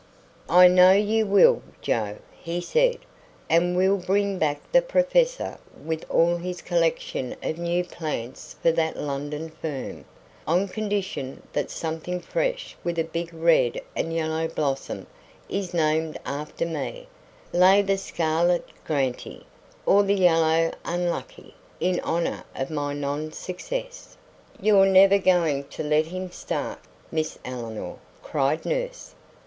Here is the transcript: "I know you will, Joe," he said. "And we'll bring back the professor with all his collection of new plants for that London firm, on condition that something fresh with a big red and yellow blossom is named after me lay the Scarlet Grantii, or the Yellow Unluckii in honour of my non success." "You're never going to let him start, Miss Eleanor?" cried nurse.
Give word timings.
"I 0.49 0.67
know 0.67 0.93
you 0.93 1.27
will, 1.27 1.61
Joe," 1.79 2.15
he 2.41 2.59
said. 2.59 2.97
"And 3.51 3.77
we'll 3.77 3.97
bring 3.99 4.39
back 4.39 4.59
the 4.71 4.81
professor 4.81 5.59
with 5.79 6.09
all 6.09 6.37
his 6.37 6.63
collection 6.63 7.35
of 7.43 7.59
new 7.59 7.83
plants 7.83 8.55
for 8.63 8.71
that 8.71 8.97
London 8.97 9.51
firm, 9.61 10.05
on 10.47 10.67
condition 10.69 11.43
that 11.53 11.69
something 11.69 12.19
fresh 12.19 12.75
with 12.83 12.97
a 12.97 13.03
big 13.03 13.31
red 13.31 13.79
and 13.95 14.11
yellow 14.11 14.47
blossom 14.47 15.05
is 15.47 15.71
named 15.71 16.17
after 16.25 16.65
me 16.65 17.07
lay 17.53 17.83
the 17.83 17.99
Scarlet 17.99 18.67
Grantii, 18.87 19.43
or 19.85 20.01
the 20.01 20.15
Yellow 20.15 20.71
Unluckii 20.83 21.53
in 21.79 21.99
honour 21.99 22.43
of 22.55 22.71
my 22.71 22.93
non 22.95 23.31
success." 23.33 24.17
"You're 24.59 24.87
never 24.87 25.19
going 25.19 25.65
to 25.65 25.83
let 25.83 26.07
him 26.07 26.31
start, 26.31 26.79
Miss 27.11 27.37
Eleanor?" 27.45 27.99
cried 28.23 28.65
nurse. 28.65 29.13